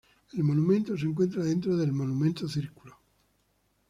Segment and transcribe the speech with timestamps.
[0.33, 2.97] El monumento se encuentra dentro del "Monumento Círculo".